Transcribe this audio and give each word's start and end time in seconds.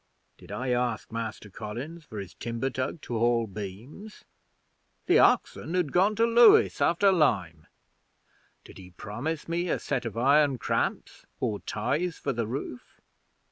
Did 0.39 0.51
I 0.51 0.69
ask 0.71 1.11
Master 1.11 1.51
Collins 1.51 2.05
for 2.05 2.17
his 2.19 2.33
timber 2.33 2.71
tug 2.71 3.01
to 3.01 3.19
haul 3.19 3.45
beams? 3.45 4.25
The 5.05 5.19
oxen 5.19 5.75
had 5.75 5.91
gone 5.91 6.15
to 6.15 6.25
Lewes 6.25 6.81
after 6.81 7.11
lime. 7.11 7.67
Did 8.63 8.79
he 8.79 8.89
promise 8.89 9.47
me 9.47 9.69
a 9.69 9.77
set 9.77 10.05
of 10.05 10.17
iron 10.17 10.57
cramps 10.57 11.27
or 11.39 11.59
ties 11.59 12.17
for 12.17 12.33
the 12.33 12.47
roof? 12.47 12.99